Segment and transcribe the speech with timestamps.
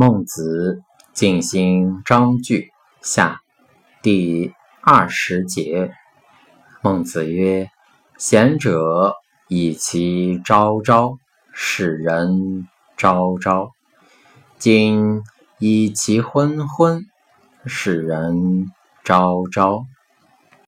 [0.00, 0.80] 孟子
[1.12, 2.70] 尽心章句
[3.02, 3.42] 下
[4.02, 4.50] 第
[4.82, 5.92] 二十节。
[6.80, 7.68] 孟子曰
[8.16, 9.16] ：“贤者
[9.46, 11.18] 以其昭昭，
[11.52, 12.66] 使人
[12.96, 13.72] 昭昭；
[14.56, 15.20] 今
[15.58, 17.04] 以其昏昏，
[17.66, 18.72] 使人
[19.04, 19.84] 昭昭。”